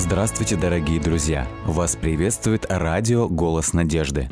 Здравствуйте, 0.00 0.56
дорогие 0.56 0.98
друзья! 0.98 1.46
Вас 1.66 1.94
приветствует 1.94 2.64
радио 2.70 3.28
«Голос 3.28 3.74
надежды». 3.74 4.30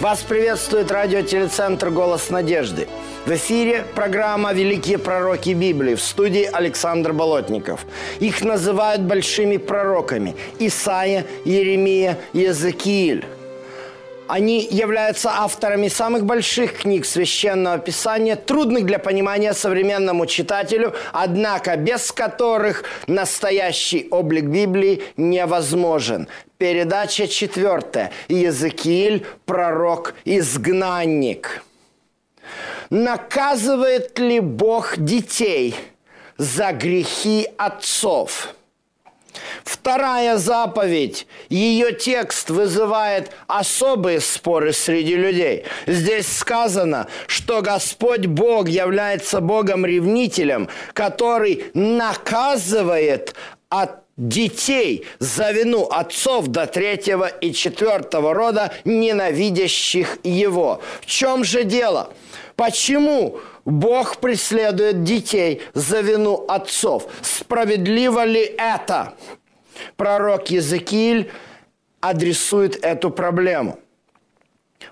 Вас 0.00 0.20
приветствует 0.20 0.90
радиотелецентр 0.92 1.88
«Голос 1.88 2.28
надежды». 2.28 2.86
В 3.26 3.34
эфире 3.34 3.84
программа 3.96 4.52
«Великие 4.52 4.98
пророки 4.98 5.50
Библии» 5.50 5.96
в 5.96 6.00
студии 6.00 6.44
Александр 6.44 7.12
Болотников. 7.12 7.84
Их 8.20 8.44
называют 8.44 9.02
большими 9.02 9.56
пророками– 9.56 10.36
Исаия, 10.60 11.26
Еремия, 11.44 12.18
Езекииль. 12.32 13.24
Они 14.28 14.64
являются 14.70 15.32
авторами 15.32 15.88
самых 15.88 16.24
больших 16.24 16.82
книг 16.82 17.04
Священного 17.04 17.78
Писания, 17.78 18.36
трудных 18.36 18.86
для 18.86 19.00
понимания 19.00 19.54
современному 19.54 20.26
читателю, 20.26 20.94
однако 21.12 21.76
без 21.76 22.12
которых 22.12 22.84
настоящий 23.08 24.06
облик 24.12 24.44
Библии 24.44 25.02
невозможен. 25.16 26.28
Передача 26.58 27.26
четвертая. 27.26 28.12
Иезекииль, 28.28 29.26
пророк-изгнанник. 29.46 31.64
Наказывает 32.90 34.18
ли 34.18 34.40
Бог 34.40 34.96
детей 34.96 35.74
за 36.38 36.72
грехи 36.72 37.48
отцов? 37.56 38.54
Вторая 39.64 40.38
заповедь, 40.38 41.26
ее 41.48 41.92
текст 41.92 42.50
вызывает 42.50 43.32
особые 43.46 44.20
споры 44.20 44.72
среди 44.72 45.14
людей. 45.14 45.64
Здесь 45.86 46.26
сказано, 46.26 47.06
что 47.26 47.60
Господь 47.60 48.26
Бог 48.26 48.68
является 48.68 49.40
Богом-ревнителем, 49.40 50.68
который 50.94 51.66
наказывает 51.74 53.34
от 53.68 54.02
детей 54.16 55.06
за 55.18 55.50
вину 55.50 55.84
отцов 55.84 56.46
до 56.46 56.66
третьего 56.66 57.26
и 57.26 57.52
четвертого 57.52 58.32
рода, 58.32 58.72
ненавидящих 58.84 60.18
его. 60.22 60.80
В 61.02 61.06
чем 61.06 61.44
же 61.44 61.64
дело? 61.64 62.12
Почему 62.56 63.38
Бог 63.66 64.16
преследует 64.16 65.04
детей 65.04 65.62
за 65.74 66.00
вину 66.00 66.44
отцов? 66.48 67.06
Справедливо 67.20 68.24
ли 68.24 68.42
это? 68.56 69.12
Пророк 69.96 70.48
Езекииль 70.48 71.30
адресует 72.00 72.82
эту 72.82 73.10
проблему. 73.10 73.78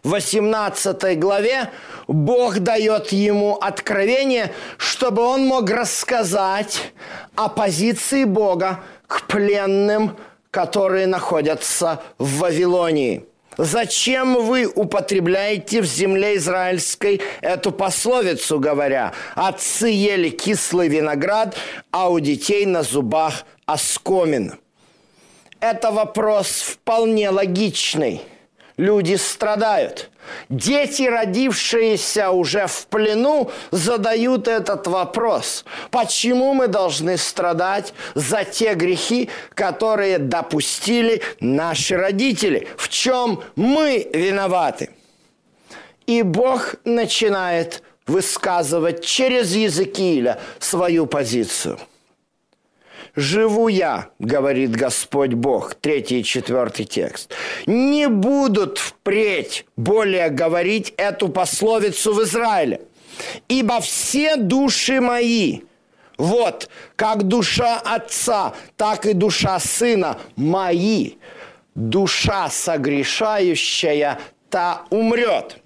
В 0.02 0.10
18 0.10 1.18
главе 1.18 1.70
Бог 2.06 2.58
дает 2.58 3.12
ему 3.12 3.54
откровение, 3.54 4.52
чтобы 4.76 5.22
он 5.22 5.46
мог 5.46 5.70
рассказать 5.70 6.92
о 7.34 7.48
позиции 7.48 8.24
Бога 8.24 8.80
к 9.06 9.26
пленным, 9.26 10.18
которые 10.50 11.06
находятся 11.06 12.02
в 12.18 12.40
Вавилонии– 12.40 13.24
Зачем 13.56 14.44
вы 14.44 14.66
употребляете 14.66 15.80
в 15.80 15.84
земле 15.84 16.36
израильской 16.36 17.20
эту 17.40 17.72
пословицу, 17.72 18.58
говоря, 18.58 19.12
отцы 19.34 19.88
ели 19.88 20.30
кислый 20.30 20.88
виноград, 20.88 21.56
а 21.90 22.10
у 22.10 22.18
детей 22.18 22.66
на 22.66 22.82
зубах 22.82 23.44
оскомин? 23.66 24.54
Это 25.60 25.90
вопрос 25.90 26.60
вполне 26.62 27.30
логичный– 27.30 28.22
люди 28.76 29.14
страдают. 29.16 30.10
Дети, 30.48 31.02
родившиеся 31.02 32.30
уже 32.30 32.66
в 32.66 32.86
плену, 32.86 33.50
задают 33.70 34.48
этот 34.48 34.86
вопрос. 34.86 35.64
Почему 35.90 36.54
мы 36.54 36.66
должны 36.66 37.18
страдать 37.18 37.92
за 38.14 38.44
те 38.44 38.74
грехи, 38.74 39.28
которые 39.54 40.18
допустили 40.18 41.22
наши 41.40 41.96
родители? 41.96 42.68
В 42.76 42.88
чем 42.88 43.42
мы 43.54 44.08
виноваты? 44.12 44.90
И 46.06 46.22
Бог 46.22 46.76
начинает 46.84 47.82
высказывать 48.06 49.04
через 49.04 49.54
Языкииля 49.54 50.40
свою 50.58 51.06
позицию– 51.06 51.78
живу 53.16 53.68
я, 53.68 54.10
говорит 54.18 54.72
Господь 54.72 55.34
Бог, 55.34 55.74
третий 55.74 56.20
и 56.20 56.24
четвертый 56.24 56.84
текст. 56.84 57.32
Не 57.66 58.08
будут 58.08 58.78
впредь 58.78 59.66
более 59.76 60.30
говорить 60.30 60.94
эту 60.96 61.28
пословицу 61.28 62.14
в 62.14 62.22
Израиле, 62.22 62.82
ибо 63.48 63.80
все 63.80 64.36
души 64.36 65.00
мои, 65.00 65.60
вот, 66.18 66.68
как 66.96 67.24
душа 67.24 67.80
отца, 67.80 68.54
так 68.76 69.06
и 69.06 69.12
душа 69.12 69.58
сына 69.58 70.18
мои, 70.36 71.12
душа 71.74 72.48
согрешающая, 72.50 74.18
та 74.50 74.84
умрет. 74.90 75.58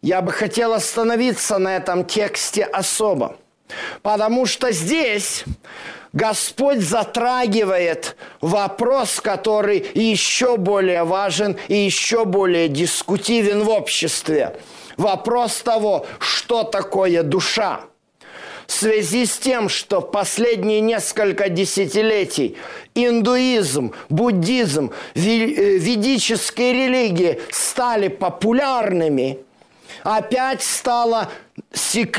Я 0.00 0.20
бы 0.20 0.32
хотел 0.32 0.72
остановиться 0.72 1.58
на 1.58 1.76
этом 1.76 2.04
тексте 2.04 2.64
особо, 2.64 3.36
потому 4.02 4.46
что 4.46 4.72
здесь 4.72 5.44
Господь 6.12 6.80
затрагивает 6.80 8.16
вопрос, 8.42 9.20
который 9.20 9.86
еще 9.94 10.58
более 10.58 11.04
важен 11.04 11.56
и 11.68 11.74
еще 11.74 12.26
более 12.26 12.68
дискутивен 12.68 13.64
в 13.64 13.70
обществе. 13.70 14.56
Вопрос 14.98 15.62
того, 15.62 16.06
что 16.18 16.64
такое 16.64 17.22
душа. 17.22 17.80
В 18.66 18.72
связи 18.72 19.26
с 19.26 19.38
тем, 19.38 19.68
что 19.68 20.00
последние 20.00 20.80
несколько 20.80 21.48
десятилетий 21.48 22.56
индуизм, 22.94 23.92
буддизм, 24.08 24.92
э, 25.14 25.18
ведические 25.18 26.72
религии 26.74 27.40
стали 27.50 28.08
популярными– 28.08 29.38
опять 30.02 30.62
стало, 30.62 31.28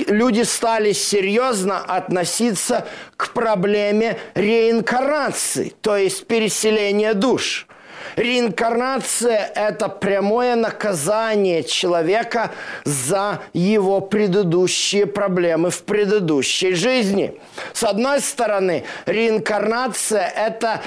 люди 0.07 0.43
стали 0.43 0.91
серьезно 0.91 1.79
относиться 1.79 2.87
к 3.15 3.33
проблеме 3.33 4.17
реинкарнации, 4.35 5.73
то 5.81 5.97
есть 5.97 6.25
переселения 6.27 7.13
душ. 7.13 7.67
Реинкарнация– 8.15 9.51
это 9.55 9.89
прямое 9.89 10.55
наказание 10.55 11.63
человека 11.63 12.51
за 12.83 13.41
его 13.53 14.01
предыдущие 14.01 15.07
проблемы 15.07 15.71
в 15.71 15.83
предыдущей 15.83 16.73
жизни. 16.73 17.39
С 17.73 17.83
одной 17.83 18.21
стороны, 18.21 18.83
реинкарнация– 19.05 20.27
это 20.35 20.81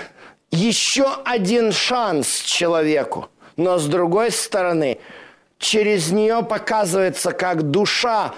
еще 0.53 1.09
один 1.25 1.73
шанс 1.73 2.43
человеку. 2.43 3.29
Но 3.57 3.79
с 3.79 3.87
другой 3.87 4.31
стороны, 4.31 4.99
через 5.59 6.11
нее 6.11 6.43
показывается, 6.43 7.33
как 7.33 7.71
душа 7.71 8.35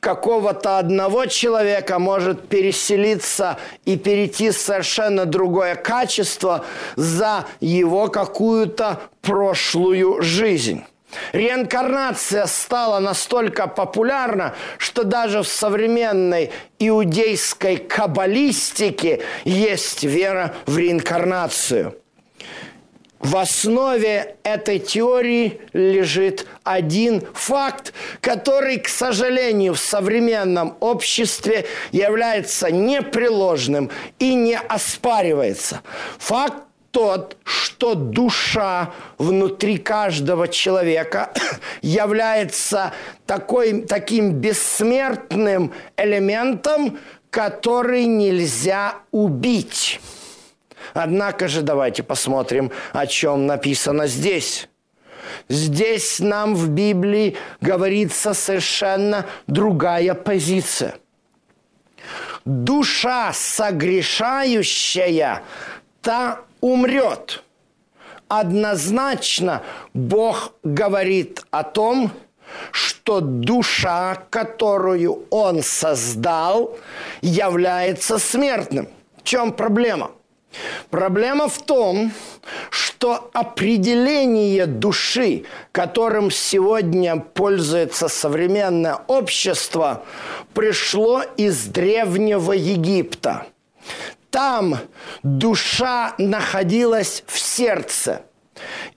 какого-то 0.00 0.78
одного 0.78 1.26
человека 1.26 1.98
может 1.98 2.48
переселиться 2.48 3.58
и 3.84 3.96
перейти 3.96 4.50
в 4.50 4.56
совершенно 4.56 5.26
другое 5.26 5.74
качество 5.74 6.64
за 6.94 7.46
его 7.60 8.08
какую-то 8.08 9.00
прошлую 9.22 10.22
жизнь. 10.22 10.84
Реинкарнация 11.32 12.46
стала 12.46 12.98
настолько 12.98 13.66
популярна, 13.68 14.54
что 14.76 15.02
даже 15.02 15.42
в 15.42 15.48
современной 15.48 16.52
иудейской 16.78 17.76
каббалистике 17.78 19.22
есть 19.44 20.04
вера 20.04 20.54
в 20.66 20.76
реинкарнацию– 20.76 21.96
в 23.18 23.36
основе 23.36 24.36
этой 24.42 24.78
теории 24.78 25.60
лежит 25.72 26.46
один 26.64 27.22
факт, 27.34 27.92
который, 28.20 28.78
к 28.78 28.88
сожалению, 28.88 29.74
в 29.74 29.78
современном 29.78 30.76
обществе 30.80 31.66
является 31.92 32.70
непреложным 32.70 33.90
и 34.18 34.34
не 34.34 34.58
оспаривается. 34.58 35.80
Факт 36.18 36.62
тот, 36.90 37.36
что 37.44 37.94
душа 37.94 38.94
внутри 39.18 39.76
каждого 39.76 40.48
человека 40.48 41.30
является 41.82 42.94
такой, 43.26 43.82
таким 43.82 44.32
бессмертным 44.32 45.74
элементом, 45.98 46.98
который 47.28 48.06
нельзя 48.06 48.94
убить. 49.10 50.00
Однако 50.94 51.48
же 51.48 51.62
давайте 51.62 52.02
посмотрим, 52.02 52.70
о 52.92 53.06
чем 53.06 53.46
написано 53.46 54.06
здесь. 54.06 54.68
Здесь 55.48 56.20
нам 56.20 56.54
в 56.54 56.68
Библии 56.68 57.36
говорится 57.60 58.34
совершенно 58.34 59.26
другая 59.46 60.14
позиция. 60.14 60.96
душа 62.44 63.32
согрешающая, 63.32 65.42
та 66.00 66.40
умрет. 66.60 67.42
Однозначно 68.28 69.62
Бог 69.94 70.52
говорит 70.62 71.44
о 71.50 71.64
том, 71.64 72.12
что 72.70 73.20
душа, 73.20 74.14
которую 74.30 75.26
Он 75.30 75.62
создал, 75.62 76.76
является 77.20 78.18
смертным. 78.18 78.88
В 79.18 79.24
чем 79.24 79.52
проблема? 79.52 80.12
Проблема 80.90 81.48
в 81.48 81.62
том, 81.62 82.12
что 82.70 83.30
определение 83.32 84.66
души, 84.66 85.44
которым 85.72 86.30
сегодня 86.30 87.16
пользуется 87.16 88.08
современное 88.08 88.98
общество, 89.06 90.04
пришло 90.54 91.22
из 91.36 91.66
Древнего 91.66 92.52
Египта. 92.52 93.46
Там 94.30 94.78
душа 95.22 96.14
находилась 96.18 97.24
в 97.26 97.38
сердце. 97.38 98.22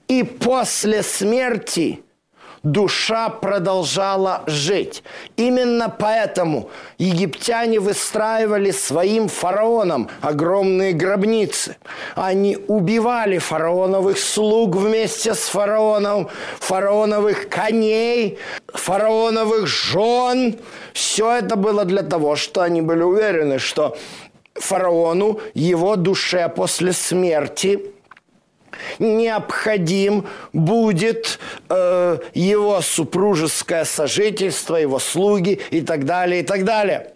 И 0.08 0.22
после 0.22 1.02
смерти– 1.02 2.02
душа 2.62 3.28
продолжала 3.30 4.42
жить. 4.46 5.02
Именно 5.36 5.88
поэтому 5.88 6.70
египтяне 6.98 7.80
выстраивали 7.80 8.70
своим 8.70 9.28
фараонам 9.28 10.08
огромные 10.20 10.92
гробницы. 10.92 11.76
Они 12.14 12.56
убивали 12.68 13.38
фараоновых 13.38 14.18
слуг 14.18 14.76
вместе 14.76 15.34
с 15.34 15.48
фараоном, 15.48 16.28
фараоновых 16.58 17.48
коней, 17.48 18.38
фараоновых 18.66 19.66
жен. 19.66 20.58
Все 20.92 21.36
это 21.36 21.56
было 21.56 21.84
для 21.84 22.02
того, 22.02 22.36
что 22.36 22.60
они 22.60 22.82
были 22.82 23.02
уверены, 23.02 23.58
что 23.58 23.96
фараону, 24.54 25.40
его 25.54 25.96
душе 25.96 26.48
после 26.48 26.92
смерти– 26.92 27.92
необходим 28.98 30.26
будет 30.52 31.38
э, 31.68 32.18
его 32.34 32.80
супружеское 32.80 33.84
сожительство, 33.84 34.76
его 34.76 34.98
слуги 34.98 35.60
и 35.70 35.80
так 35.80 36.04
далее, 36.04 36.40
и 36.40 36.44
так 36.44 36.64
далее. 36.64 37.12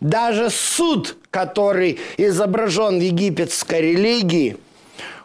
Даже 0.00 0.50
суд, 0.50 1.16
который 1.30 1.98
изображен 2.16 2.98
в 2.98 3.02
египетской 3.02 3.80
религии, 3.80 4.56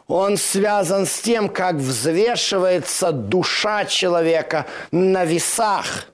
он 0.07 0.37
связан 0.37 1.05
с 1.05 1.19
тем, 1.19 1.49
как 1.49 1.75
взвешивается 1.75 3.11
душа 3.11 3.85
человека 3.85 4.65
на 4.91 5.25
весах. 5.25 6.07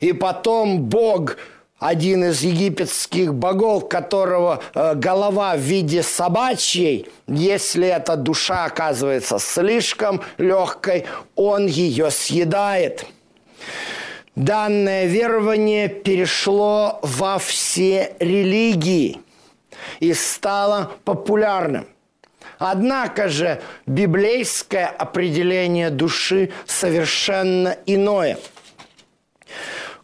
И 0.00 0.12
потом 0.12 0.82
Бог 0.82 1.36
один 1.78 2.24
из 2.24 2.42
египетских 2.42 3.34
богов, 3.34 3.88
которого 3.88 4.60
э, 4.74 4.94
голова 4.94 5.54
в 5.54 5.60
виде 5.60 6.02
собачьей, 6.02 7.08
если 7.28 7.86
эта 7.86 8.16
душа 8.16 8.64
оказывается 8.64 9.38
слишком 9.38 10.20
легкой, 10.38 11.06
он 11.36 11.66
ее 11.66 12.10
съедает. 12.10 13.06
Данное 14.34 15.06
верование 15.06 15.88
перешло 15.88 16.98
во 17.02 17.38
все 17.38 18.12
религии 18.18 19.20
и 20.00 20.12
стало 20.14 20.92
популярным. 21.04 21.86
Однако 22.58 23.28
же 23.28 23.60
библейское 23.86 24.86
определение 24.86 25.90
души 25.90 26.50
совершенно 26.66 27.76
иное– 27.86 28.36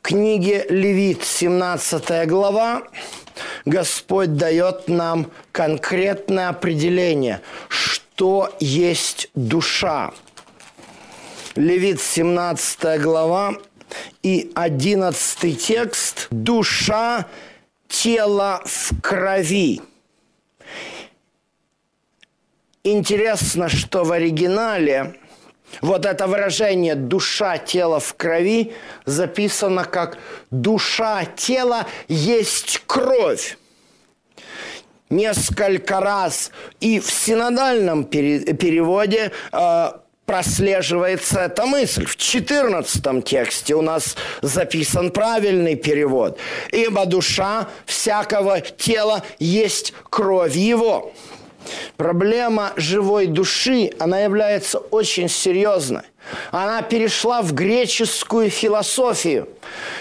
книге 0.05 0.67
Левит, 0.69 1.25
17 1.25 2.29
глава, 2.29 2.83
Господь 3.65 4.37
дает 4.37 4.87
нам 4.87 5.31
конкретное 5.51 6.51
определение, 6.51 7.41
что 7.69 8.55
есть 8.61 9.31
душа. 9.35 10.12
Левит, 11.56 12.03
17 12.03 13.01
глава 13.01 13.55
и 14.23 14.53
11 14.55 15.59
текст. 15.59 16.27
Душа– 16.31 17.27
тело 17.89 18.61
в 18.67 19.01
крови. 19.01 19.81
Интересно, 22.83 23.71
что 23.71 24.05
в 24.05 24.12
оригинале 24.12 25.19
вот 25.81 26.06
это 26.06 26.26
выражение 26.26 26.94
«душа, 26.94 27.59
тело 27.59 28.00
в 28.00 28.15
крови» 28.15 28.73
записано 29.05 29.85
как 29.85 30.19
«душа, 30.50 31.25
тело 31.25 31.87
есть 32.09 32.82
кровь». 32.87 33.59
Несколько 35.11 36.00
раз 36.00 36.50
и 36.81 36.99
в 36.99 37.11
синодальном 37.11 38.05
переводе 38.05 39.32
э, 39.53 39.91
прослеживается 40.26 41.41
эта 41.41 41.67
мысль. 41.67 42.06
В 42.06 42.17
14 42.17 43.25
тексте 43.25 43.75
у 43.75 43.82
нас 43.82 44.17
записан 44.43 45.11
правильный 45.11 45.77
перевод. 45.77 46.38
«Ибо 46.70 47.06
душа 47.06 47.69
всякого 47.87 48.61
тела 48.61 49.23
есть 49.38 49.93
кровь 50.11 50.56
его». 50.56 51.12
Проблема 51.96 52.72
живой 52.76 53.26
души, 53.26 53.90
она 53.99 54.20
является 54.20 54.78
очень 54.78 55.28
серьезной. 55.28 56.02
Она 56.50 56.82
перешла 56.82 57.43
в 57.43 57.52
греческую 57.52 58.50
философию. 58.50 59.49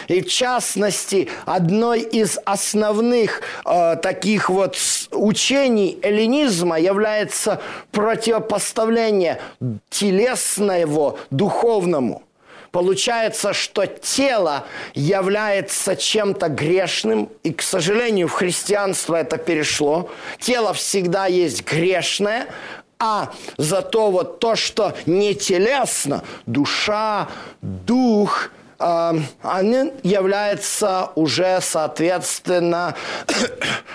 И 0.08 0.22
в 0.22 0.30
частности, 0.30 1.30
одной 1.46 2.02
из 2.02 2.40
основных 2.46 3.42
э, 3.66 3.96
таких 3.98 4.50
вот 4.50 4.78
учений 5.12 6.00
эллинизма 6.02 6.80
является 6.80 7.62
противопоставление 7.92 9.42
телесного 9.90 11.18
духовному– 11.30 12.24
Получается, 12.74 13.54
что 13.54 13.86
тело 13.86 14.66
является 14.96 15.96
чем-то 15.96 16.50
грешным, 16.50 17.30
и, 17.44 17.54
к 17.54 17.62
сожалению, 17.62 18.28
в 18.28 18.32
христианство 18.32 19.16
это 19.16 19.38
перешло. 19.38 20.10
Тело 20.40 20.74
всегда 20.74 21.28
есть 21.28 21.64
грешное, 21.64 22.48
а 22.98 23.32
зато 23.58 24.10
вот 24.10 24.40
то, 24.40 24.56
что 24.56 24.96
не 25.06 25.36
телесно, 25.36 26.24
душа, 26.48 27.30
дух, 27.62 28.50
э, 28.80 29.12
они 29.44 29.94
являются 30.02 31.12
уже, 31.14 31.60
соответственно, 31.62 32.96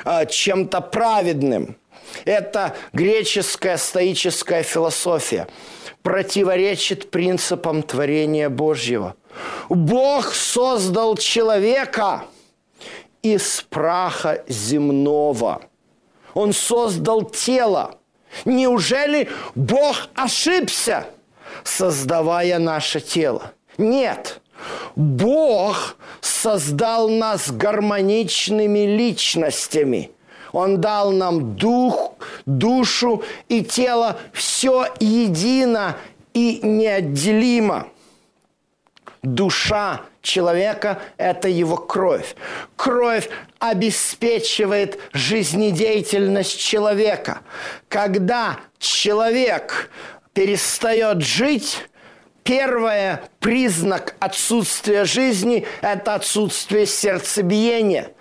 э, 0.04 0.26
чем-то 0.26 0.82
праведным. 0.82 1.76
Это 2.24 2.76
греческая 2.92 3.76
стоическая 3.76 4.62
философия 4.62 5.48
противоречит 6.08 7.10
принципам 7.10 7.82
творения 7.82 8.48
Божьего. 8.48 9.14
Бог 9.68 10.32
создал 10.32 11.18
человека 11.18 12.24
из 13.20 13.66
праха 13.68 14.42
земного. 14.48 15.60
Он 16.32 16.54
создал 16.54 17.24
тело. 17.24 17.98
Неужели 18.46 19.28
Бог 19.54 20.08
ошибся, 20.14 21.08
создавая 21.62 22.58
наше 22.58 23.00
тело? 23.00 23.52
Нет. 23.76 24.40
Бог 24.96 25.98
создал 26.22 27.10
нас 27.10 27.50
гармоничными 27.50 28.96
личностями– 28.96 30.10
он 30.52 30.80
дал 30.80 31.12
нам 31.12 31.56
дух, 31.56 32.14
душу 32.46 33.22
и 33.48 33.62
тело, 33.62 34.18
все 34.32 34.86
едино 35.00 35.96
и 36.34 36.60
неотделимо. 36.62 37.88
Душа 39.22 40.02
человека– 40.22 41.00
это 41.16 41.48
его 41.48 41.76
кровь. 41.76 42.36
Кровь 42.76 43.28
обеспечивает 43.58 44.98
жизнедеятельность 45.12 46.58
человека. 46.58 47.40
Когда 47.88 48.58
человек 48.78 49.90
перестает 50.32 51.22
жить, 51.22 51.88
Первый 52.48 53.18
признак 53.40 54.14
отсутствия 54.20 55.04
жизни– 55.04 55.66
это 55.82 56.14
отсутствие 56.14 56.86
сердцебиения 56.86 58.12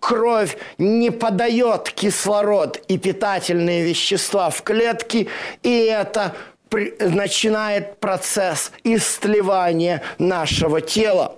кровь 0.00 0.56
не 0.78 1.10
подает 1.10 1.90
кислород 1.90 2.76
и 2.88 2.98
питательные 2.98 3.84
вещества 3.84 4.50
в 4.50 4.62
клетки, 4.62 5.28
и 5.62 5.84
это 5.84 6.34
начинает 7.00 7.98
процесс 7.98 8.72
истлевания 8.84 10.02
нашего 10.18 10.80
тела. 10.80 11.36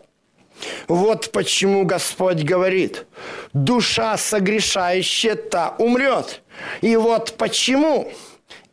Вот 0.88 1.30
почему 1.32 1.84
Господь 1.84 2.42
говорит, 2.42 3.06
душа 3.52 4.16
согрешающая, 4.16 5.34
та 5.34 5.74
умрет. 5.78 6.42
И 6.82 6.96
вот 6.96 7.34
почему 7.38 8.12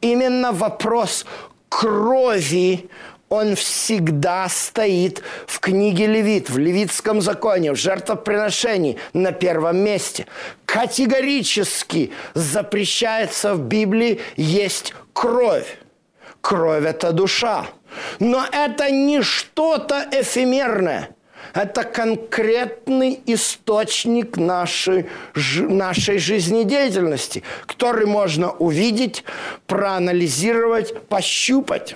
именно 0.02 0.52
вопрос 0.52 1.26
крови, 1.70 2.90
он 3.30 3.56
всегда 3.56 4.48
стоит 4.50 5.22
в 5.48 5.60
книге 5.60 6.08
Левит, 6.08 6.50
в 6.50 6.58
левитском 6.58 7.22
законе, 7.22 7.74
в 7.74 7.76
жертвоприношении 7.76 8.98
на 9.14 9.32
первом 9.32 9.78
месте. 9.78 10.28
Категорически 10.66 12.12
запрещается 12.34 13.54
в 13.56 13.62
Библии 13.62 14.22
есть 14.38 14.94
кровь. 15.14 15.78
Кровь– 16.42 16.86
это 16.86 17.12
душа. 17.12 17.68
Но 18.20 18.46
это 18.52 18.90
не 18.92 19.22
что-то 19.22 20.08
эфемерное. 20.12 21.10
Это 21.54 21.84
конкретный 21.84 23.20
источник 23.26 24.38
нашей, 24.38 25.08
нашей 25.58 26.20
жизнедеятельности, 26.20 27.44
который 27.66 28.06
можно 28.06 28.52
увидеть, 28.52 29.24
проанализировать, 29.66 31.02
пощупать. 31.08 31.96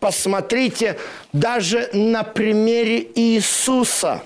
Посмотрите 0.00 0.98
даже 1.32 1.88
на 1.92 2.22
примере 2.22 3.06
Иисуса. 3.14 4.22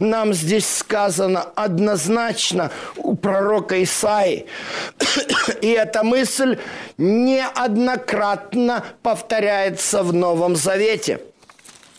Нам 0.00 0.34
здесь 0.34 0.66
сказано 0.66 1.42
однозначно 1.54 2.72
у 2.96 3.14
пророка 3.14 3.80
Исаи. 3.82 4.46
И 5.60 5.68
эта 5.68 6.02
мысль 6.02 6.58
неоднократно 6.96 8.84
повторяется 9.02 10.02
в 10.02 10.12
Новом 10.12 10.56
Завете. 10.56 11.20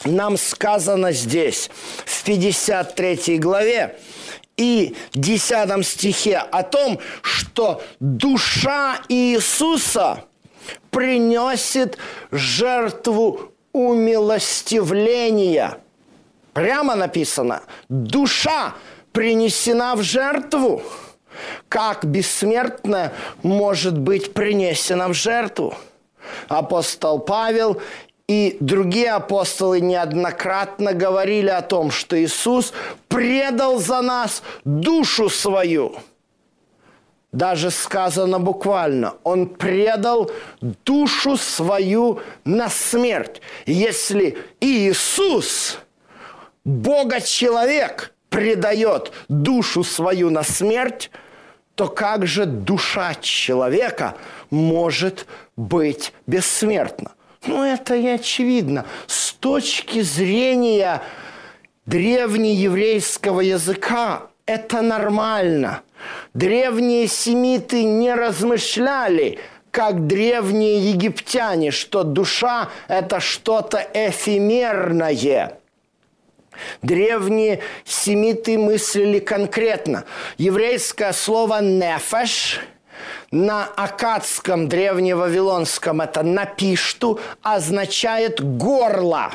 Нам 0.04 0.38
сказано 0.38 1.14
здесь, 1.14 1.70
в 2.06 2.24
53 2.24 3.38
главе, 3.38 3.98
и 4.58 4.96
10 5.14 5.86
стихе 5.86 6.38
о 6.38 6.64
том, 6.64 7.00
что 7.22 7.82
душа 8.00 9.00
Иисуса– 9.08 10.26
приносит 10.92 11.98
жертву 12.32 13.52
умилостивления. 13.74 15.78
Прямо 16.54 16.96
написано, 16.96 17.62
душа 17.88 18.76
принесена 19.12 19.96
в 19.96 20.02
жертву. 20.02 20.82
Как 21.70 22.04
бессмертная 22.04 23.14
может 23.44 23.98
быть 23.98 24.34
принесена 24.34 25.08
в 25.08 25.14
жертву? 25.14 25.76
Апостол 26.48 27.20
Павел 27.20 27.82
и 28.28 28.58
другие 28.60 29.12
апостолы 29.12 29.80
неоднократно 29.80 30.94
говорили 30.94 31.50
о 31.50 31.62
том, 31.62 31.92
что 31.92 32.22
Иисус 32.22 32.74
предал 33.08 33.80
за 33.80 34.02
нас 34.02 34.44
душу 34.66 35.30
свою– 35.30 35.96
даже 37.32 37.70
сказано 37.70 38.40
буквально, 38.40 39.14
он 39.24 39.48
предал 39.48 40.32
душу 40.62 41.38
свою 41.38 42.20
на 42.44 42.70
смерть. 42.70 43.42
Если 43.66 44.38
Иисус, 44.60 45.80
Бога-человек, 46.66 48.14
предает 48.30 49.12
душу 49.28 49.84
свою 49.84 50.30
на 50.30 50.44
смерть, 50.44 51.12
то 51.76 51.88
как 51.88 52.28
же 52.28 52.46
душа 52.46 53.16
человека 53.16 54.16
может 54.50 55.26
быть 55.56 56.14
бессмертна? 56.28 57.12
Ну, 57.46 57.64
это 57.64 57.96
и 57.96 58.08
очевидно. 58.08 58.86
С 59.08 59.34
точки 59.34 60.02
зрения 60.02 61.02
древнееврейского 61.86 63.42
языка 63.42 64.24
это 64.46 64.82
нормально– 64.82 65.82
Древние 66.34 67.08
семиты 67.08 67.84
не 67.84 68.14
размышляли, 68.14 69.40
как 69.72 70.08
древние 70.08 70.92
египтяне, 70.92 71.72
что 71.72 72.04
душа– 72.04 72.70
это 72.88 73.20
что-то 73.20 73.86
эфемерное. 73.94 75.60
Древние 76.82 77.62
семиты 77.86 78.58
мыслили 78.58 79.20
конкретно. 79.20 80.06
Еврейское 80.38 81.14
слово 81.14 81.62
«нефеш» 81.62 82.60
на 83.32 83.66
акадском 83.66 84.68
древневавилонском 84.68 86.02
это 86.02 86.24
«напишту» 86.24 87.20
означает 87.42 88.42
«горло». 88.58 89.32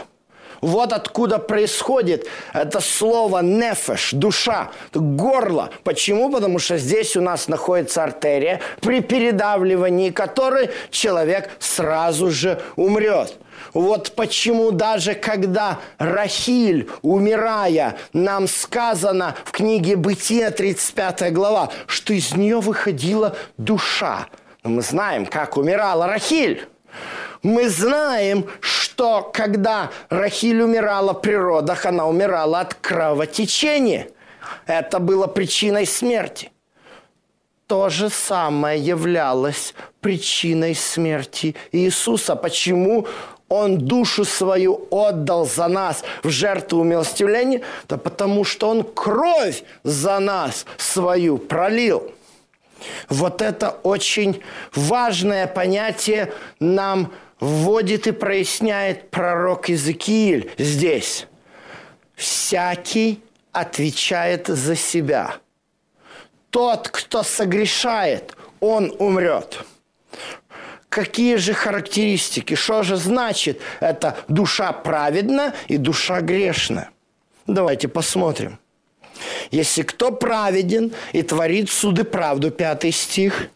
Вот 0.64 0.94
откуда 0.94 1.38
происходит 1.38 2.26
это 2.54 2.80
слово 2.80 3.40
нефеш, 3.40 4.14
душа, 4.14 4.70
горло. 4.94 5.68
Почему? 5.82 6.30
Потому 6.30 6.58
что 6.58 6.78
здесь 6.78 7.18
у 7.18 7.20
нас 7.20 7.48
находится 7.48 8.02
артерия, 8.02 8.62
при 8.80 9.02
передавливании 9.02 10.08
которой 10.08 10.70
человек 10.90 11.50
сразу 11.58 12.30
же 12.30 12.62
умрет. 12.76 13.36
Вот 13.74 14.12
почему 14.12 14.70
даже 14.70 15.14
когда 15.14 15.80
Рахиль, 15.98 16.88
умирая, 17.02 17.98
нам 18.14 18.48
сказано 18.48 19.34
в 19.44 19.50
книге 19.50 19.96
«Бытие», 19.96 20.50
35 20.50 21.30
глава, 21.34 21.68
что 21.86 22.14
из 22.14 22.34
нее 22.34 22.60
выходила 22.60 23.36
душа. 23.58 24.28
Мы 24.62 24.80
знаем, 24.80 25.26
как 25.26 25.58
умирала 25.58 26.06
Рахиль. 26.06 26.66
Мы 27.42 27.68
знаем, 27.68 28.46
когда 28.96 29.90
Рахиль 30.08 30.62
умирала 30.62 31.12
при 31.12 31.34
родах, 31.34 31.86
она 31.86 32.06
умирала 32.06 32.60
от 32.60 32.74
кровотечения. 32.74 34.08
Это 34.66 34.98
было 34.98 35.26
причиной 35.26 35.86
смерти. 35.86 36.50
То 37.66 37.88
же 37.88 38.10
самое 38.10 38.78
являлось 38.78 39.74
причиной 40.00 40.74
смерти 40.74 41.56
Иисуса. 41.72 42.36
Почему 42.36 43.06
он 43.48 43.78
душу 43.78 44.24
свою 44.24 44.86
отдал 44.90 45.46
за 45.46 45.68
нас 45.68 46.04
в 46.22 46.28
жертву 46.28 46.82
милостивления? 46.84 47.62
Да 47.88 47.96
потому 47.96 48.44
что 48.44 48.68
он 48.68 48.82
кровь 48.82 49.62
за 49.82 50.18
нас 50.18 50.66
свою 50.76 51.38
пролил. 51.38 52.10
Вот 53.08 53.40
это 53.40 53.70
очень 53.82 54.42
важное 54.74 55.46
понятие 55.46 56.32
нам 56.60 57.12
вводит 57.40 58.06
и 58.06 58.12
проясняет 58.12 59.10
пророк 59.10 59.68
Иезекииль 59.68 60.50
здесь. 60.58 61.26
Всякий 62.14 63.22
отвечает 63.52 64.46
за 64.48 64.76
себя. 64.76 65.36
Тот, 66.50 66.88
кто 66.88 67.22
согрешает, 67.22 68.36
он 68.60 68.94
умрет. 68.98 69.64
Какие 70.88 71.36
же 71.36 71.54
характеристики? 71.54 72.54
Что 72.54 72.84
же 72.84 72.96
значит 72.96 73.60
это 73.80 74.16
душа 74.28 74.72
праведна 74.72 75.52
и 75.66 75.76
душа 75.76 76.20
грешна? 76.20 76.90
Давайте 77.48 77.88
посмотрим. 77.88 78.60
Если 79.50 79.82
кто 79.82 80.12
праведен 80.12 80.92
и 81.12 81.22
творит 81.22 81.68
суды 81.68 82.04
правду, 82.04 82.50
пятый 82.50 82.92
стих, 82.92 83.48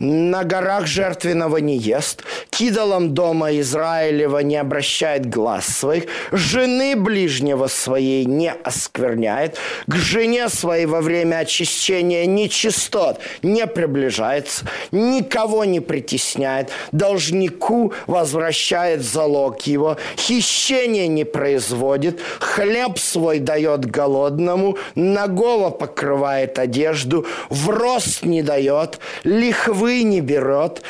на 0.00 0.44
горах 0.44 0.86
жертвенного 0.86 1.58
не 1.58 1.76
ест, 1.76 2.24
кидалом 2.48 3.12
дома 3.12 3.58
Израилева 3.58 4.38
не 4.38 4.56
обращает 4.56 5.28
глаз 5.28 5.66
своих, 5.66 6.04
жены 6.32 6.96
ближнего 6.96 7.66
своей 7.66 8.24
не 8.24 8.50
оскверняет, 8.50 9.58
к 9.86 9.94
жене 9.94 10.48
своей 10.48 10.86
во 10.86 11.02
время 11.02 11.36
очищения 11.36 12.24
нечистот 12.24 13.20
не 13.42 13.66
приближается, 13.66 14.64
никого 14.90 15.66
не 15.66 15.80
притесняет, 15.80 16.70
должнику 16.92 17.92
возвращает 18.06 19.02
залог 19.02 19.60
его, 19.62 19.98
хищение 20.16 21.08
не 21.08 21.24
производит, 21.24 22.20
хлеб 22.38 22.98
свой 22.98 23.38
дает 23.38 23.84
голодному, 23.84 24.78
нагого 24.94 25.68
покрывает 25.68 26.58
одежду, 26.58 27.26
в 27.50 27.68
рост 27.68 28.24
не 28.24 28.42
дает, 28.42 28.98
лихвы 29.24 29.89
не 29.90 30.20
берет, 30.20 30.82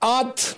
от 0.00 0.56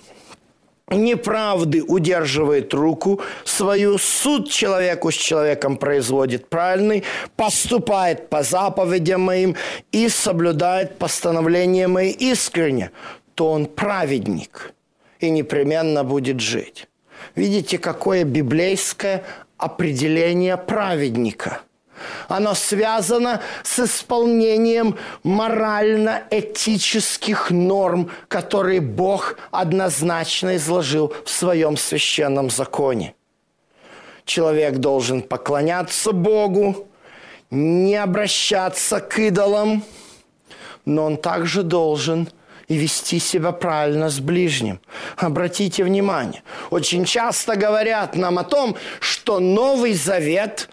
неправды 0.89 1.83
удерживает 1.83 2.73
руку 2.73 3.21
свою, 3.43 3.97
суд 3.97 4.49
человеку 4.49 5.11
с 5.11 5.15
человеком 5.15 5.77
производит 5.77 6.49
правильный, 6.49 7.03
поступает 7.35 8.29
по 8.29 8.43
заповедям 8.43 9.21
моим 9.21 9.55
и 9.91 10.09
соблюдает 10.09 10.97
постановления 10.97 11.87
мои 11.87 12.11
искренне, 12.11 12.91
то 13.35 13.51
он 13.51 13.65
праведник 13.65 14.73
и 15.19 15.29
непременно 15.29 16.03
будет 16.03 16.39
жить. 16.39 16.87
Видите, 17.35 17.77
какое 17.77 18.23
библейское 18.23 19.23
определение 19.57 20.55
праведника– 20.55 21.61
оно 22.27 22.55
связано 22.55 23.41
с 23.63 23.79
исполнением 23.79 24.97
морально-этических 25.23 27.51
норм, 27.51 28.11
которые 28.27 28.81
Бог 28.81 29.37
однозначно 29.51 30.57
изложил 30.57 31.13
в 31.25 31.29
своем 31.29 31.77
священном 31.77 32.49
законе. 32.49 33.13
Человек 34.25 34.77
должен 34.77 35.21
поклоняться 35.21 36.11
Богу, 36.11 36.87
не 37.49 37.95
обращаться 37.95 38.99
к 38.99 39.17
идолам, 39.19 39.83
но 40.85 41.05
он 41.05 41.17
также 41.17 41.63
должен 41.63 42.29
и 42.67 42.75
вести 42.75 43.19
себя 43.19 43.53
правильно 43.53 44.09
с 44.09 44.19
ближним. 44.19 44.81
Обратите 45.15 45.83
внимание, 45.83 46.43
очень 46.69 47.05
часто 47.05 47.55
говорят 47.55 48.15
нам 48.15 48.39
о 48.39 48.43
том, 48.43 48.75
что 48.99 49.39
Новый 49.39 49.93
Завет, 49.93 50.69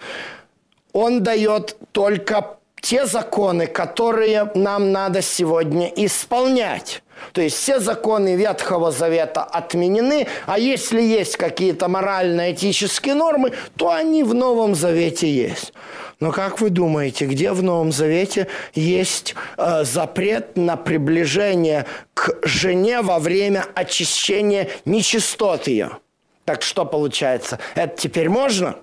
он 0.95 1.23
дает 1.23 1.77
только 1.93 2.57
те 2.81 3.05
законы, 3.07 3.67
которые 3.67 4.51
нам 4.55 4.93
надо 4.93 5.21
сегодня 5.21 5.89
исполнять. 5.97 7.03
То 7.33 7.41
есть 7.41 7.57
все 7.57 7.81
законы 7.81 8.37
Ветхого 8.37 8.91
Завета 8.91 9.43
отменены, 9.43 10.27
а 10.47 10.59
если 10.59 11.01
есть 11.01 11.37
какие-то 11.37 11.89
морально-этические 11.89 13.15
нормы, 13.15 13.53
то 13.77 13.91
они 13.91 14.23
в 14.23 14.35
Новом 14.35 14.75
Завете 14.75 15.31
есть. 15.31 15.73
Но 16.21 16.31
как 16.31 16.61
вы 16.61 16.71
думаете, 16.71 17.27
где 17.27 17.53
в 17.53 17.63
Новом 17.63 17.91
Завете 17.91 18.49
есть 18.75 19.35
э, 19.57 19.85
запрет 19.85 20.57
на 20.57 20.77
приближение 20.77 21.87
к 22.13 22.37
жене 22.47 23.01
во 23.01 23.19
время 23.19 23.65
очищения 23.75 24.69
нечистот 24.85 25.67
ее? 25.67 25.99
Так 26.45 26.63
что 26.63 26.85
получается? 26.85 27.59
Это 27.75 27.97
теперь 27.97 28.29
можно? 28.29 28.77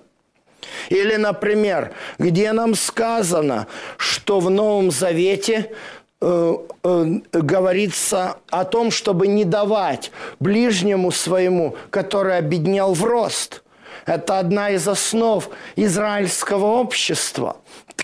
Или, 0.88 1.16
например, 1.16 1.92
где 2.18 2.52
нам 2.52 2.74
сказано, 2.74 3.66
что 3.96 4.40
в 4.40 4.50
Новом 4.50 4.90
Завете 4.90 5.72
э, 6.20 6.56
э, 6.84 7.04
говорится 7.32 8.36
о 8.50 8.64
том, 8.64 8.90
чтобы 8.90 9.26
не 9.26 9.44
давать 9.44 10.12
ближнему 10.40 11.10
своему, 11.10 11.76
который 11.90 12.36
обеднел 12.36 12.94
в 12.94 13.04
рост. 13.04 13.62
Это 14.06 14.38
одна 14.38 14.70
из 14.70 14.88
основ 14.88 15.50
израильского 15.76 16.66
общества. 16.66 17.58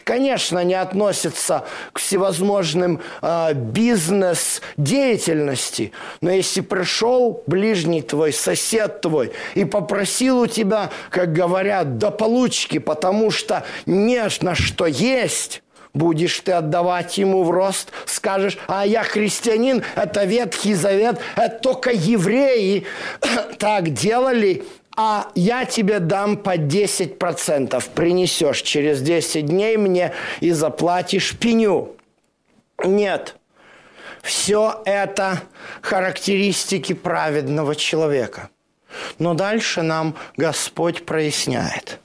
Конечно, 0.05 0.63
не 0.65 0.75
относится 0.75 1.65
к 1.93 1.99
всевозможным 1.99 3.01
э, 3.21 3.53
бизнес-деятельности, 3.55 5.93
но 6.21 6.31
если 6.31 6.63
пришел 6.63 7.43
ближний 7.47 8.03
твой, 8.03 8.33
сосед 8.33 9.03
твой 9.03 9.33
и 9.55 9.65
попросил 9.65 10.41
у 10.41 10.47
тебя, 10.47 10.91
как 11.11 11.33
говорят, 11.33 11.99
до 11.99 12.11
получки, 12.11 12.79
потому 12.79 13.31
что 13.31 13.65
не 13.87 14.19
на 14.41 14.55
что 14.55 14.87
есть, 14.87 15.63
будешь 15.95 16.39
ты 16.41 16.53
отдавать 16.53 17.17
ему 17.19 17.45
в 17.45 17.51
рост, 17.51 17.91
скажешь, 18.07 18.59
а 18.67 18.87
я 18.87 19.03
христианин, 19.03 19.83
это 19.95 20.25
Ветхий 20.25 20.73
Завет, 20.75 21.19
это 21.37 21.59
только 21.59 21.91
евреи 21.91 22.87
так 23.59 23.91
делали, 23.91 24.65
а 25.01 25.31
я 25.37 25.65
тебе 25.65 26.01
дам 26.01 26.37
по 26.37 26.57
10%. 26.57 27.91
Принесешь 27.95 28.63
через 28.63 29.01
10 29.01 29.47
дней 29.47 29.77
мне 29.77 30.13
и 30.41 30.51
заплатишь 30.51 31.37
пеню. 31.39 31.97
Нет. 32.85 33.37
Все 34.23 34.83
это 34.85 35.41
характеристики 35.83 36.95
праведного 36.95 37.77
человека. 37.77 38.51
Но 39.21 39.35
дальше 39.35 39.83
нам 39.83 40.17
Господь 40.37 41.07
проясняет. 41.07 42.01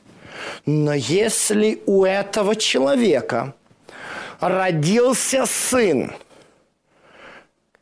Но 0.67 0.93
если 0.93 1.81
у 1.88 2.05
этого 2.05 2.55
человека 2.55 3.55
родился 4.39 5.47
сын, 5.47 6.13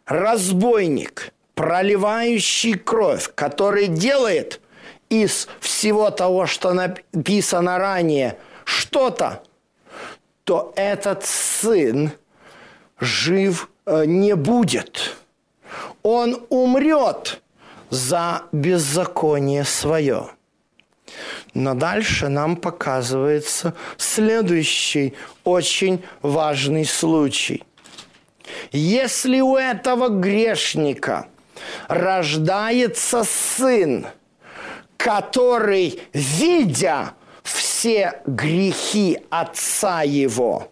разбойник, 0.06 1.34
проливающий 1.54 2.76
кровь, 2.76 3.30
который 3.36 3.88
делает– 3.88 4.62
из 5.12 5.50
всего 5.60 6.10
того, 6.10 6.48
что 6.48 6.74
написано 6.74 7.78
ранее, 7.78 8.38
что-то, 8.64 9.44
то 10.46 10.72
этот 10.78 11.26
сын 11.26 12.12
жив 13.00 13.70
э, 13.86 14.06
не 14.06 14.36
будет. 14.36 15.18
Он 16.02 16.46
умрет 16.50 17.42
за 17.90 18.44
беззаконие 18.54 19.66
свое. 19.66 20.30
Но 21.54 21.74
дальше 21.74 22.30
нам 22.30 22.56
показывается 22.56 23.74
следующий 23.98 25.14
очень 25.44 26.02
важный 26.22 26.86
случай. 26.86 27.66
Если 28.72 29.42
у 29.42 29.58
этого 29.58 30.08
грешника 30.08 31.28
рождается 31.90 33.26
сын– 33.26 34.08
который, 35.04 36.00
видя 36.14 37.14
все 37.42 38.22
грехи 38.28 39.20
отца 39.30 40.04
его, 40.04 40.72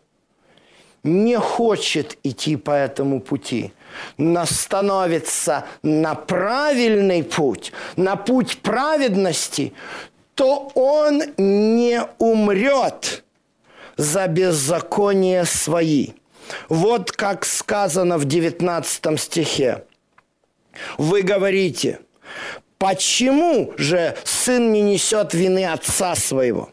не 1.04 1.40
хочет 1.40 2.18
идти 2.24 2.56
по 2.56 2.72
этому 2.72 3.22
пути, 3.22 3.74
но 4.18 4.46
становится 4.46 5.66
на 5.82 6.14
правильный 6.14 7.24
путь, 7.24 7.72
на 7.96 8.16
путь 8.16 8.60
праведности, 8.60 9.74
то 10.36 10.72
он 10.76 11.24
не 11.38 12.02
умрет 12.20 13.24
за 13.98 14.28
беззаконие 14.28 15.46
свои. 15.46 16.10
Вот 16.68 17.12
как 17.12 17.46
сказано 17.46 18.18
в 18.18 18.26
19 18.26 19.20
стихе. 19.20 19.86
Вы 20.98 21.22
говорите, 21.24 22.00
Почему 22.80 23.74
же 23.78 24.16
сын 24.24 24.72
не 24.72 24.82
несет 24.82 25.34
вины 25.34 25.66
отца 25.66 26.16
своего? 26.16 26.70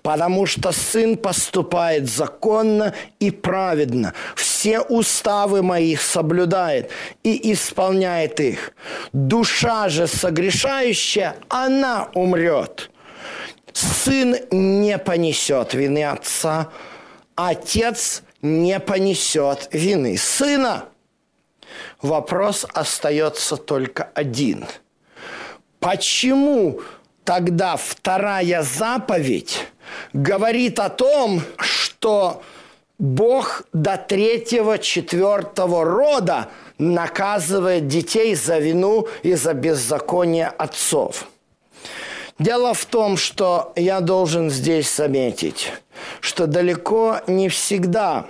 Потому 0.00 0.46
что 0.46 0.70
сын 0.70 1.16
поступает 1.16 2.08
законно 2.08 2.94
и 3.18 3.32
праведно, 3.32 4.14
все 4.36 4.80
уставы 4.80 5.62
моих 5.62 6.02
соблюдает 6.02 6.90
и 7.24 7.52
исполняет 7.52 8.38
их. 8.38 8.72
Душа 9.12 9.88
же 9.88 10.06
согрешающая, 10.06 11.34
она 11.48 12.10
умрет. 12.14 12.90
Сын 13.72 14.36
не 14.52 14.98
понесет 14.98 15.74
вины 15.74 16.04
отца, 16.04 16.68
отец 17.34 18.22
не 18.40 18.78
понесет 18.78 19.68
вины 19.72 20.16
сына. 20.16 20.84
Вопрос 22.02 22.66
остается 22.72 23.56
только 23.56 24.04
один– 24.14 24.66
Почему 25.80 26.80
тогда 27.24 27.76
вторая 27.76 28.62
заповедь 28.62 29.66
говорит 30.12 30.78
о 30.78 30.90
том, 30.90 31.42
что 31.58 32.42
Бог 32.98 33.62
до 33.72 33.96
третьего, 33.96 34.78
четвертого 34.78 35.84
рода 35.84 36.48
наказывает 36.76 37.88
детей 37.88 38.34
за 38.34 38.58
вину 38.58 39.08
и 39.22 39.34
за 39.34 39.54
беззаконие 39.54 40.48
отцов. 40.48 41.26
Дело 42.38 42.74
в 42.74 42.84
том, 42.84 43.16
что 43.16 43.72
я 43.76 44.00
должен 44.00 44.50
здесь 44.50 44.94
заметить, 44.94 45.72
что 46.20 46.46
далеко 46.46 47.20
не 47.26 47.48
всегда 47.48 48.26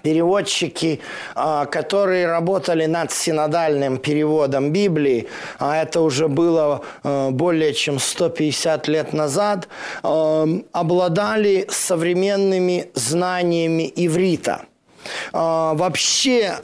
переводчики, 0.00 1.00
а, 1.34 1.66
которые 1.66 2.26
работали 2.26 2.86
над 2.86 3.12
синодальным 3.12 3.98
переводом 3.98 4.72
Библии, 4.72 5.28
а 5.58 5.76
это 5.76 6.00
уже 6.00 6.28
было 6.28 6.82
а, 7.02 7.30
более 7.30 7.74
чем 7.74 7.98
150 7.98 8.88
лет 8.88 9.12
назад, 9.12 9.68
а, 10.02 10.46
обладали 10.72 11.66
современными 11.68 12.90
знаниями 12.94 13.92
иврита. 13.94 14.62
Вообще, 15.32 16.54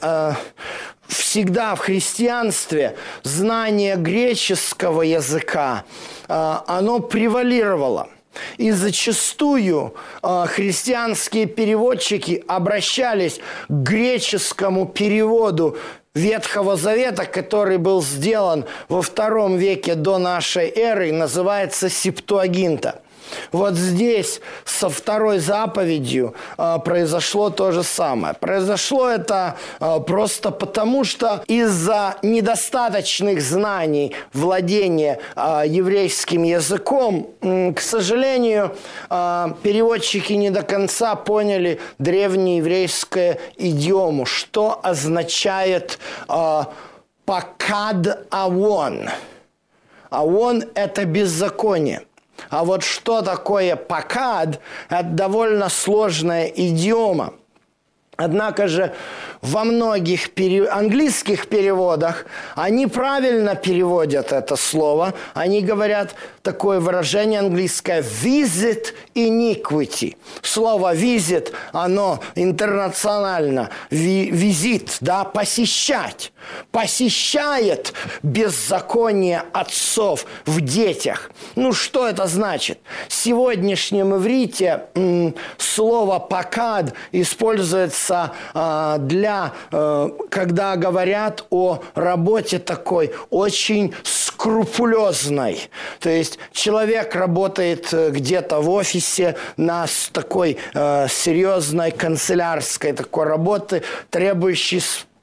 всегда 1.09 1.75
в 1.75 1.81
христианстве 1.81 2.95
знание 3.25 3.97
греческого 3.97 5.03
языка, 5.03 5.85
оно 6.29 7.01
превалировало– 7.01 8.09
и 8.57 8.71
зачастую 8.71 9.95
э, 10.23 10.47
христианские 10.49 11.47
переводчики 11.47 12.45
обращались 12.47 13.41
к 13.69 13.73
греческому 13.73 14.87
переводу 14.87 15.77
Ветхого 16.15 16.77
Завета, 16.77 17.27
который 17.27 17.79
был 17.79 18.03
сделан 18.03 18.65
во 18.89 19.03
втором 19.03 19.57
веке 19.57 19.95
до 19.95 20.19
нашей 20.19 20.69
эры, 20.69 21.13
называется 21.13 21.89
Септуагинта– 21.89 23.03
вот 23.53 23.75
здесь 23.75 24.41
со 24.65 24.89
второй 24.89 25.39
заповедью 25.39 26.35
э, 26.57 26.79
произошло 26.85 27.51
то 27.51 27.73
же 27.73 27.83
самое. 27.83 28.35
Произошло 28.35 29.09
это 29.09 29.57
э, 29.81 30.01
просто 30.07 30.51
потому, 30.51 31.05
что 31.05 31.43
из-за 31.47 32.17
недостаточных 32.23 33.41
знаний 33.41 34.15
владения 34.33 35.21
э, 35.37 35.63
еврейским 35.67 36.43
языком, 36.43 37.31
э, 37.41 37.73
к 37.73 37.81
сожалению, 37.81 38.77
э, 39.11 39.47
переводчики 39.63 40.33
не 40.33 40.51
до 40.51 40.63
конца 40.63 41.15
поняли 41.15 41.81
древнееврейское 41.99 43.39
идиому, 43.57 44.27
что 44.27 44.81
означает 44.83 45.99
э, 46.29 46.65
«покад 47.25 48.27
авон». 48.31 49.09
Авон– 50.11 50.65
это 50.75 51.05
беззаконие. 51.05 52.08
А 52.51 52.65
вот 52.65 52.83
что 52.83 53.23
такое 53.23 53.77
покад, 53.77 54.61
это 54.89 55.09
довольно 55.09 55.69
сложная 55.69 56.47
идиома. 56.47 57.35
Однако 58.17 58.67
же 58.67 58.95
во 59.43 59.65
многих 59.65 60.31
пере... 60.31 60.67
английских 60.69 61.49
переводах 61.49 62.27
они 62.55 62.87
правильно 62.87 63.55
переводят 63.55 64.33
это 64.33 64.57
слово. 64.57 65.15
Они 65.35 65.61
говорят 65.61 66.15
такое 66.43 66.81
выражение 66.81 67.41
английское 67.41 68.03
visit 68.03 68.95
iniquity. 69.15 70.17
Слово 70.43 70.95
visit, 70.95 71.53
оно 71.73 72.21
интернационально. 72.35 73.71
Визит, 73.91 74.97
да, 75.01 75.25
посещать. 75.25 76.33
Посещает 76.71 77.93
беззаконие 78.23 79.43
отцов 79.53 80.25
в 80.47 80.61
детях. 80.61 81.31
Ну, 81.57 81.73
что 81.73 82.09
это 82.09 82.27
значит? 82.27 82.79
В 83.09 83.15
сегодняшнем 83.15 84.15
иврите 84.15 84.85
слово 85.59 86.19
«покад» 86.19 86.95
используется 87.13 88.33
а, 88.55 88.99
для, 88.99 89.28
э, 89.71 90.11
когда 90.31 90.77
говорят 90.77 91.45
о 91.51 91.81
работе 91.95 92.59
такой 92.59 93.13
очень 93.31 93.95
скрупулезной. 94.03 95.71
То 96.01 96.11
есть 96.11 96.39
человек 96.53 97.15
работает 97.15 97.93
э, 97.93 98.11
где-то 98.11 98.61
в 98.61 98.71
офисе 98.71 99.37
на 99.57 99.87
такой 100.13 100.59
э, 100.75 101.07
серьезной 101.09 101.91
канцелярской 101.91 102.93
такой 102.93 103.25
работы, 103.27 103.83
требующей 104.11 104.83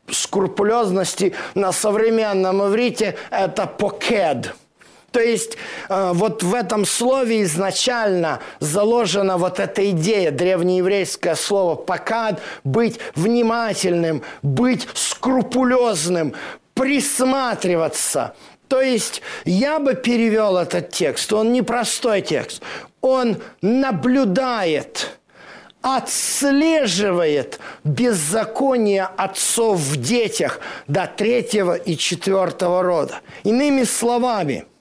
скрупулезности 0.09 1.33
на 1.55 1.71
современном 1.71 2.61
иврите 2.67 3.15
это 3.31 3.65
покед– 3.65 4.53
то 5.15 5.21
есть 5.21 5.55
э, 5.87 6.11
вот 6.13 6.43
в 6.43 6.53
этом 6.53 6.83
слове 6.83 7.43
изначально 7.43 8.41
заложена 8.59 9.37
вот 9.37 9.61
эта 9.61 9.89
идея, 9.91 10.29
древнееврейское 10.29 11.35
слово 11.35 11.75
«покад», 11.75 12.41
быть 12.65 12.99
внимательным, 13.15 14.23
быть 14.43 14.85
скрупулезным, 14.93 16.33
присматриваться. 16.73 18.35
То 18.67 18.81
есть 18.81 19.21
я 19.45 19.79
бы 19.79 19.93
перевел 19.93 20.57
этот 20.57 20.89
текст, 20.89 21.31
он 21.31 21.53
непростой 21.53 22.21
текст, 22.21 22.61
он 22.99 23.37
наблюдает, 23.61 25.17
отслеживает 25.81 27.61
беззаконие 27.85 29.07
отцов 29.15 29.79
в 29.79 29.95
детях 29.95 30.59
до 30.89 31.07
третьего 31.07 31.75
и 31.75 31.95
четвертого 31.95 32.83
рода. 32.83 33.21
Иными 33.45 33.85
словами– 33.85 34.65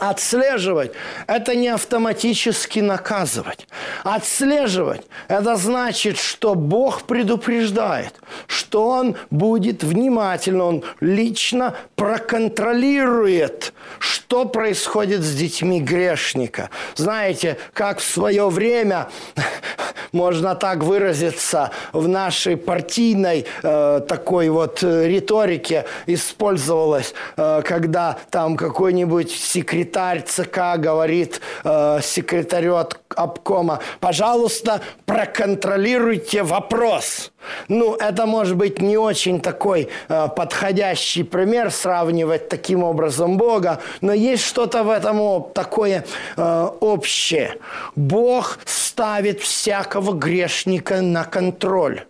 Отслеживать– 0.00 0.92
это 1.26 1.56
не 1.56 1.68
автоматически 1.68 2.78
наказывать. 2.78 3.66
Отслеживать– 4.04 5.02
это 5.28 5.56
значит, 5.56 6.18
что 6.18 6.54
Бог 6.54 7.02
предупреждает, 7.02 8.14
что 8.46 8.88
Он 8.88 9.16
будет 9.30 9.82
внимательно, 9.82 10.64
Он 10.64 10.84
лично 11.00 11.74
проконтролирует, 11.96 13.72
что 13.98 14.44
происходит 14.44 15.22
с 15.22 15.34
детьми 15.34 15.80
грешника. 15.80 16.70
Знаете, 16.94 17.56
как 17.72 17.98
в 17.98 18.04
свое 18.04 18.48
время 18.48 19.08
можно 20.12 20.54
так 20.54 20.82
выразиться, 20.82 21.70
в 21.92 22.08
нашей 22.08 22.56
партийной 22.56 23.46
э, 23.62 24.00
такой 24.06 24.48
вот 24.48 24.82
э, 24.82 25.08
риторике 25.08 25.84
использовалось, 26.06 27.14
э, 27.36 27.62
когда 27.64 28.18
там 28.30 28.56
какой-нибудь 28.56 29.30
секретарь 29.30 30.22
ЦК 30.22 30.76
говорит 30.76 31.40
э, 31.64 32.00
секретарю 32.02 32.76
от 32.76 33.00
обкома, 33.18 33.80
пожалуйста, 34.00 34.80
проконтролируйте 35.06 36.42
вопрос. 36.42 37.32
Ну, 37.68 37.94
это 37.94 38.26
может 38.26 38.56
быть 38.56 38.80
не 38.80 38.96
очень 38.96 39.40
такой 39.40 39.88
э, 40.08 40.28
подходящий 40.36 41.22
пример 41.22 41.70
сравнивать 41.70 42.48
таким 42.48 42.82
образом 42.82 43.36
Бога, 43.36 43.80
но 44.00 44.12
есть 44.12 44.44
что-то 44.44 44.84
в 44.84 44.90
этом 44.90 45.18
такое 45.52 46.04
э, 46.36 46.68
общее. 46.80 47.56
Бог 47.96 48.58
ставит 48.64 49.40
всякого 49.40 50.12
грешника 50.12 51.00
на 51.00 51.24
контроль. 51.24 52.02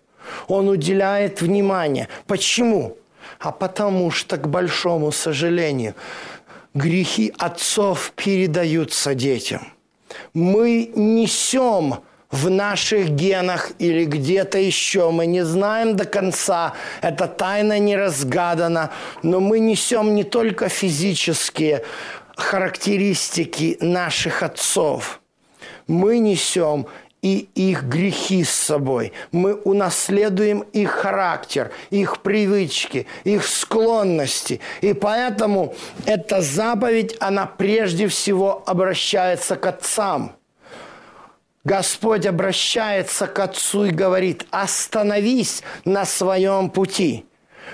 Он 0.48 0.68
уделяет 0.68 1.40
внимание. 1.40 2.08
Почему? 2.26 2.96
А 3.38 3.52
потому 3.52 4.10
что, 4.10 4.36
к 4.36 4.48
большому 4.48 5.12
сожалению, 5.12 5.94
грехи 6.74 7.32
отцов 7.38 8.12
передаются 8.16 9.14
детям. 9.14 9.77
Мы 10.34 10.90
несем 10.94 11.96
в 12.30 12.50
наших 12.50 13.10
генах 13.10 13.72
или 13.78 14.04
где-то 14.04 14.58
еще. 14.58 15.10
Мы 15.10 15.26
не 15.26 15.44
знаем 15.44 15.96
до 15.96 16.04
конца, 16.04 16.74
эта 17.00 17.26
тайна 17.26 17.78
не 17.78 17.96
разгадана, 17.96 18.90
но 19.22 19.40
мы 19.40 19.58
несем 19.60 20.14
не 20.14 20.24
только 20.24 20.68
физические 20.68 21.84
характеристики 22.36 23.78
наших 23.80 24.42
отцов, 24.42 25.20
мы 25.86 26.18
несем 26.18 26.86
и 27.22 27.48
их 27.54 27.84
грехи 27.84 28.44
с 28.44 28.50
собой. 28.50 29.12
Мы 29.32 29.54
унаследуем 29.54 30.60
их 30.72 30.90
характер, 30.90 31.72
их 31.90 32.22
привычки, 32.22 33.06
их 33.24 33.46
склонности. 33.46 34.60
И 34.80 34.92
поэтому 34.92 35.74
эта 36.06 36.40
заповедь, 36.40 37.16
она 37.20 37.46
прежде 37.46 38.08
всего 38.08 38.62
обращается 38.66 39.56
к 39.56 39.66
отцам– 39.66 40.32
Господь 41.64 42.24
обращается 42.24 43.26
к 43.26 43.38
Отцу 43.40 43.86
и 43.86 43.90
говорит, 43.90 44.46
остановись 44.50 45.62
на 45.84 46.06
своем 46.06 46.70
пути 46.70 47.27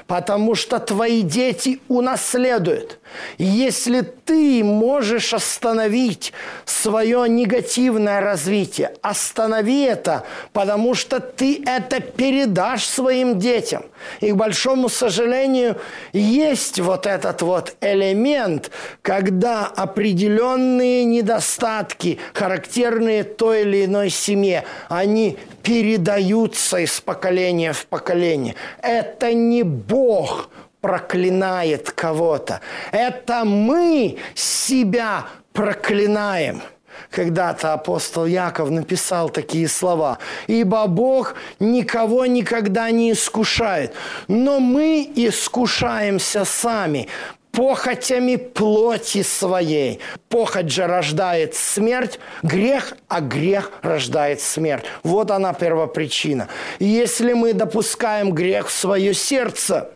потому 0.07 0.55
что 0.55 0.79
твои 0.79 1.23
дети 1.23 1.81
унаследуют. 1.89 2.99
Если 3.39 4.01
ты 4.01 4.65
можешь 4.65 5.35
остановить 5.35 6.33
свое 6.65 7.29
негативное 7.29 8.21
развитие, 8.21 8.95
останови 9.03 9.83
это, 9.83 10.25
потому 10.53 10.95
что 10.95 11.21
ты 11.21 11.63
это 11.67 12.01
передашь 12.01 12.85
своим 12.85 13.39
детям. 13.39 13.85
И, 14.21 14.33
к 14.33 14.37
большому 14.37 14.89
сожалению, 14.89 15.77
есть 16.13 16.81
вот 16.81 17.07
этот 17.07 17.43
вот 17.43 17.77
элемент, 17.81 18.71
когда 19.03 19.67
определенные 19.67 21.05
недостатки, 21.05 22.19
характерные 22.33 23.25
той 23.25 23.63
или 23.63 23.85
иной 23.85 24.11
семье, 24.11 24.65
они 24.89 25.39
передаются 25.63 26.79
из 26.79 27.01
поколения 27.01 27.73
в 27.73 27.87
поколение. 27.87 28.55
Это 28.83 29.33
не 29.33 29.63
Бог 29.89 30.51
проклинает 30.81 31.91
кого-то. 31.91 32.61
Это 32.93 33.45
мы 33.45 34.19
себя 34.35 35.27
проклинаем. 35.53 36.63
Когда-то 37.11 37.73
апостол 37.73 38.27
Яков 38.27 38.71
написал 38.71 39.29
такие 39.31 39.69
слова. 39.69 40.19
«Ибо 40.47 40.87
Бог 40.87 41.35
никого 41.61 42.27
никогда 42.27 42.91
не 42.91 43.13
искушает, 43.13 43.95
но 44.29 44.61
мы 44.61 45.11
искушаемся 45.17 46.45
сами, 46.45 47.09
похотями 47.55 48.37
плоти 48.37 49.23
своей. 49.23 50.01
Похоть 50.29 50.71
же 50.71 50.87
рождает 50.87 51.55
смерть, 51.55 52.19
грех, 52.43 52.95
а 53.09 53.21
грех 53.21 53.71
рождает 53.83 54.41
смерть. 54.41 54.85
Вот 55.03 55.31
она 55.31 55.53
первопричина. 55.53 56.49
Если 56.79 57.33
мы 57.33 57.53
допускаем 57.53 58.33
грех 58.33 58.69
в 58.69 58.73
свое 58.73 59.15
сердце, 59.15 59.91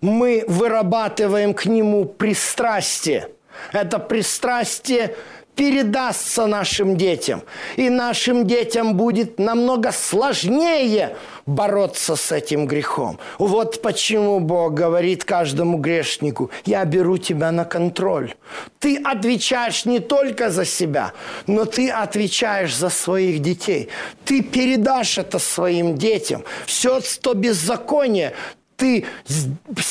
мы 0.00 0.44
вырабатываем 0.48 1.54
к 1.54 1.66
нему 1.66 2.06
пристрастие. 2.06 3.28
Это 3.72 3.98
пристрастие 3.98 5.14
передастся 5.54 6.46
нашим 6.46 6.96
детям. 6.96 7.42
И 7.76 7.90
нашим 7.90 8.46
детям 8.46 8.94
будет 8.94 9.38
намного 9.38 9.92
сложнее 9.92 11.16
бороться 11.50 12.16
с 12.16 12.32
этим 12.32 12.66
грехом. 12.66 13.18
Вот 13.38 13.82
почему 13.82 14.40
Бог 14.40 14.74
говорит 14.74 15.24
каждому 15.24 15.78
грешнику, 15.78 16.50
я 16.64 16.84
беру 16.84 17.18
тебя 17.18 17.52
на 17.52 17.64
контроль. 17.64 18.34
Ты 18.78 18.96
отвечаешь 18.96 19.84
не 19.84 20.00
только 20.00 20.50
за 20.50 20.64
себя, 20.64 21.12
но 21.46 21.64
ты 21.64 21.90
отвечаешь 21.90 22.74
за 22.74 22.88
своих 22.88 23.40
детей. 23.40 23.88
Ты 24.24 24.42
передашь 24.42 25.18
это 25.18 25.38
своим 25.38 25.96
детям. 25.96 26.44
Все 26.66 27.00
то 27.20 27.34
беззаконие 27.34 28.32
ты 28.76 29.04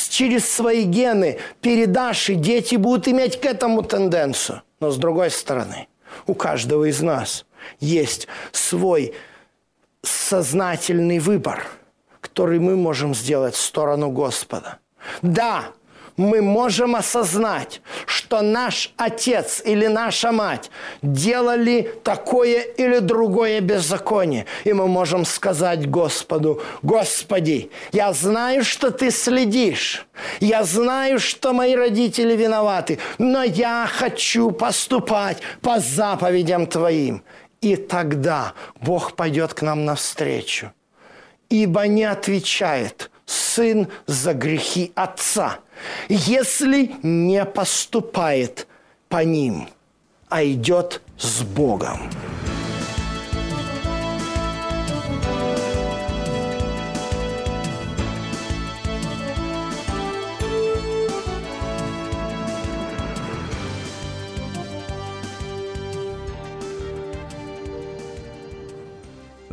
через 0.08 0.50
свои 0.50 0.82
гены 0.82 1.38
передашь, 1.60 2.28
и 2.30 2.34
дети 2.34 2.74
будут 2.74 3.06
иметь 3.06 3.40
к 3.40 3.46
этому 3.46 3.82
тенденцию. 3.82 4.62
Но 4.80 4.90
с 4.90 4.96
другой 4.96 5.30
стороны, 5.30 5.86
у 6.26 6.34
каждого 6.34 6.86
из 6.86 7.00
нас 7.00 7.44
есть 7.78 8.26
свой 8.50 9.14
сознательный 10.02 11.18
выбор, 11.18 11.66
который 12.20 12.58
мы 12.58 12.76
можем 12.76 13.14
сделать 13.14 13.54
в 13.54 13.60
сторону 13.60 14.10
Господа. 14.10 14.78
Да, 15.22 15.72
мы 16.20 16.42
можем 16.42 16.96
осознать, 16.96 17.80
что 18.06 18.42
наш 18.42 18.92
отец 18.96 19.62
или 19.64 19.86
наша 19.86 20.32
мать 20.32 20.70
делали 21.02 21.94
такое 22.04 22.60
или 22.60 22.98
другое 22.98 23.60
беззаконие. 23.60 24.46
И 24.64 24.72
мы 24.72 24.86
можем 24.86 25.24
сказать 25.24 25.88
Господу, 25.88 26.62
Господи, 26.82 27.70
я 27.92 28.12
знаю, 28.12 28.64
что 28.64 28.90
Ты 28.90 29.10
следишь. 29.10 30.06
Я 30.40 30.64
знаю, 30.64 31.18
что 31.18 31.52
мои 31.52 31.74
родители 31.74 32.36
виноваты, 32.36 32.98
но 33.18 33.42
я 33.42 33.88
хочу 33.90 34.50
поступать 34.50 35.38
по 35.62 35.80
заповедям 35.80 36.66
Твоим. 36.66 37.22
И 37.60 37.76
тогда 37.76 38.54
Бог 38.80 39.14
пойдет 39.16 39.54
к 39.54 39.62
нам 39.62 39.84
навстречу. 39.84 40.72
Ибо 41.50 41.86
не 41.86 42.04
отвечает 42.04 43.10
сын 43.26 43.88
за 44.06 44.34
грехи 44.34 44.92
отца, 44.94 45.58
если 46.08 46.96
не 47.02 47.44
поступает 47.44 48.66
по 49.08 49.24
ним, 49.24 49.68
а 50.28 50.44
идет 50.44 51.02
с 51.18 51.42
Богом. 51.42 52.10